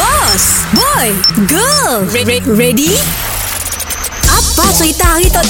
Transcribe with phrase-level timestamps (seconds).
[0.00, 1.12] Boss, boy,
[1.44, 2.96] girl, re- re- ready?
[4.24, 5.44] Apa cerita hari tu?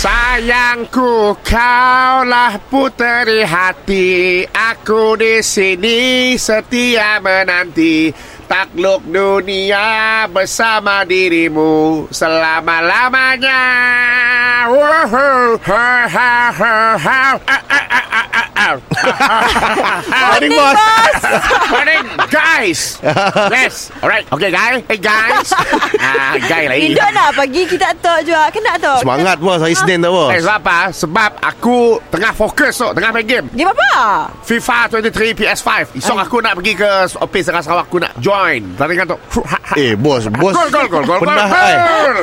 [0.00, 4.40] Sayangku, kaulah puteri hati.
[4.48, 8.08] Aku di sini setia menanti.
[8.48, 13.62] Takluk dunia bersama dirimu selama-lamanya.
[14.72, 15.60] Woohoo.
[15.60, 18.01] Ha, ha, ha, ha.
[20.32, 20.76] Morning, boss.
[21.74, 22.80] Morning, guys.
[23.50, 23.90] Yes.
[23.98, 24.26] Alright.
[24.30, 24.80] Okay, guys.
[24.86, 25.48] Hey, guys.
[26.02, 26.92] Ah, guy lagi.
[26.92, 28.50] Induk nak pagi kita tok juga.
[28.50, 29.06] Kena tok.
[29.06, 30.78] Semangat bos Hari Senin tu bos Eh, sebab apa?
[30.90, 33.46] Sebab aku tengah fokus tu, tengah main game.
[33.54, 34.28] Game apa?
[34.42, 35.94] FIFA 23 PS5.
[35.94, 36.90] Esok aku nak pergi ke
[37.22, 38.60] office dengan Sarawak aku nak join.
[38.74, 39.18] Tandingan tu.
[39.72, 41.76] Eh bos Bos Gol, gol, gol, gol, Pernah eh.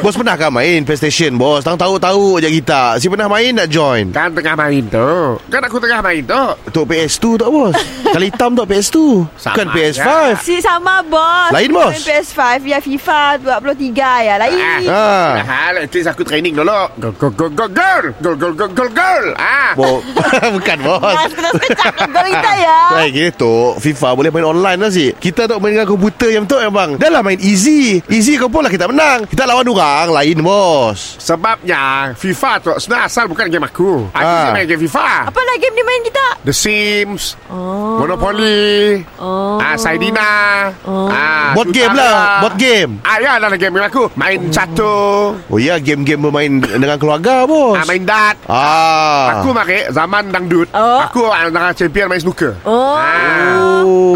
[0.05, 4.13] Bos pernah kan main PlayStation bos Tahu tahu je kita Si pernah main nak join
[4.13, 5.09] Kan tengah main tu.
[5.49, 6.43] Kan aku tengah main tu.
[6.69, 7.73] Untuk PS2 tak bos
[8.13, 11.49] Kali hitam tak PS2 Bukan Sama PS5 Si sama bos.
[11.49, 11.89] Lain, bos.
[11.89, 13.21] Main PS5 ya FIFA
[13.61, 14.35] 23 ya.
[14.37, 14.85] Lain.
[14.85, 15.41] Ah.
[15.41, 16.69] Hal, at least aku training dulu.
[16.97, 18.03] Gol, gol, gol, gol, gol.
[18.21, 19.25] Gol, gol, gol, gol, gol.
[19.37, 19.73] Ah.
[19.73, 20.01] Bo
[20.57, 22.79] Bukan bos Dah sekejap Gol kita ya.
[22.97, 26.43] Baik gini tu FIFA boleh main online lah si Kita tak main dengan komputer yang
[26.45, 29.65] betul ya bang Dah lah main easy Easy kau pun lah kita menang Kita lawan
[29.69, 34.05] orang Lain bos Sebabnya FIFA tu sebenarnya asal bukan game aku.
[34.11, 34.49] Aku Ah.
[34.49, 34.53] ah.
[34.53, 35.29] main game FIFA.
[35.31, 36.18] Apa lah game dia main kita?
[36.39, 37.99] The Sims, Oh.
[37.99, 39.59] Monopoly, Oh.
[39.59, 41.11] ah Saidina, Oh.
[41.11, 45.75] ah Board game lah Board game Ah ya dalam game aku main catur, Oh ya
[45.77, 48.37] game-game bermain dengan keluarga bos ah main dart.
[48.47, 49.41] Ah.
[49.41, 50.71] Aku mari zaman dangdut.
[50.71, 51.03] Oh.
[51.03, 52.55] Aku antara champion main snooker.
[52.63, 52.95] Oh.
[52.95, 53.83] Ah.
[53.83, 54.15] Oh.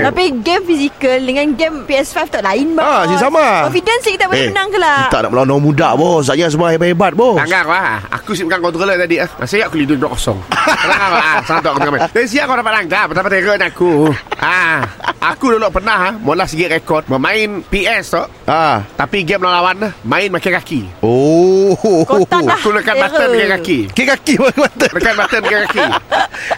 [0.00, 0.06] Mari?
[0.06, 2.82] Tapi game fizikal dengan game PS5 tak lain bos.
[2.82, 3.44] Ah, si sama.
[3.66, 4.98] Confidence kita boleh Eh, menang ke lah.
[5.06, 8.62] Kita nak melawan orang muda bos Saatnya semua hebat-hebat bos Tangan lah Aku sip pegang
[8.62, 9.28] controller tadi ah.
[9.36, 12.72] Masih aku lidur dua kosong lah ah, Sangat aku tengah main Dari siang kau dapat
[12.74, 13.90] langkah Betapa terikut aku
[14.38, 14.80] ah,
[15.20, 18.80] Aku dulu pernah ah, Mula segi rekod Memain PS tu Ah.
[18.94, 22.56] Tapi game lawan ah, Main makin kaki Oh Kotak dah.
[22.56, 23.04] Aku lekat Error.
[23.06, 25.84] button dengan kaki Kaki kaki mata Lekat button dengan kaki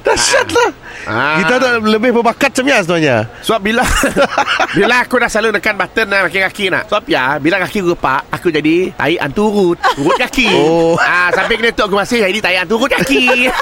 [0.00, 0.70] Dahsyat lah
[1.02, 1.42] Ah.
[1.42, 3.84] Kita tak lebih berbakat macam ni sebenarnya Sebab bila
[4.78, 8.20] Bila aku dah selalu nekan button lah Makin kaki nak Sebab ya Bila kaki gepak
[8.30, 10.94] Aku jadi Tai anturut Urut kaki Oh.
[11.00, 13.50] ah, Sampai kena tu aku masih Jadi tai anturut kaki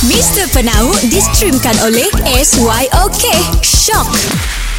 [0.00, 0.48] Mr.
[0.56, 3.24] Penau distreamkan oleh SYOK.
[3.60, 4.69] Shock.